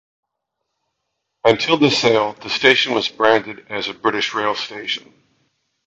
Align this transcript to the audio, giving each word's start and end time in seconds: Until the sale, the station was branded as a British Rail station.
Until 1.45 1.77
the 1.77 1.91
sale, 1.91 2.33
the 2.41 2.49
station 2.49 2.95
was 2.95 3.07
branded 3.07 3.67
as 3.69 3.87
a 3.87 3.93
British 3.93 4.33
Rail 4.33 4.55
station. 4.55 5.13